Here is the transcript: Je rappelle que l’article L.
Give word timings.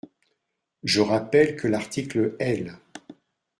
Je 0.83 0.99
rappelle 0.99 1.55
que 1.55 1.67
l’article 1.67 2.35
L. 2.39 2.79